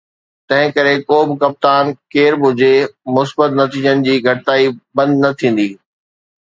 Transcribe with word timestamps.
تنهن 0.47 0.69
ڪري 0.75 0.93
ڪو 1.09 1.17
به 1.27 1.35
ڪپتان 1.41 1.83
ڪير 2.13 2.33
به 2.41 2.49
هجي، 2.53 2.73
مثبت 3.15 3.49
نتيجن 3.61 3.95
جي 4.05 4.13
گهڻائي 4.25 4.65
بند 4.95 5.13
نه 5.23 5.29
ٿيندي 5.39 5.69